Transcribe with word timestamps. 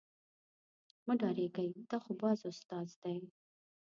مه 1.05 1.13
ډارېږئ 1.19 1.69
دا 1.89 1.97
خو 2.03 2.11
باز 2.21 2.39
استاد 2.51 2.87
دی. 3.01 3.17